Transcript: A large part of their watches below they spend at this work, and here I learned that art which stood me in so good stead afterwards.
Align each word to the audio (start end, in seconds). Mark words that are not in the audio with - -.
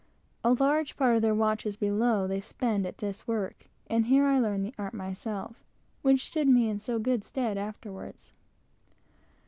A 0.43 0.53
large 0.53 0.97
part 0.97 1.15
of 1.15 1.21
their 1.21 1.35
watches 1.35 1.75
below 1.75 2.25
they 2.25 2.41
spend 2.41 2.87
at 2.87 2.97
this 2.97 3.27
work, 3.27 3.67
and 3.85 4.07
here 4.07 4.25
I 4.25 4.39
learned 4.39 4.65
that 4.65 4.79
art 4.79 5.55
which 6.01 6.25
stood 6.25 6.47
me 6.47 6.67
in 6.67 6.79
so 6.79 6.97
good 6.97 7.23
stead 7.23 7.55
afterwards. 7.55 8.33